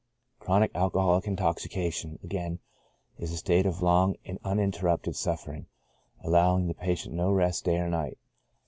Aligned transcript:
Chronic 0.39 0.71
al 0.73 0.89
.coholic 0.89 1.27
intoxication, 1.27 2.17
again, 2.23 2.57
is 3.19 3.31
a 3.31 3.37
state 3.37 3.67
of 3.67 3.83
long 3.83 4.15
and 4.25 4.41
uninter 4.41 4.81
rupted 4.81 5.13
suffering, 5.15 5.67
allowing 6.23 6.65
the 6.65 6.73
patient 6.73 7.13
no 7.13 7.29
rest 7.31 7.65
day 7.65 7.77
or 7.77 7.87
night. 7.87 8.17